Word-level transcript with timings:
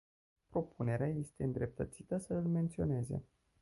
Propunerea 0.49 1.07
este 1.09 1.43
îndreptățită 1.43 2.17
să 2.17 2.33
îl 2.33 2.43
menționeze. 2.45 3.23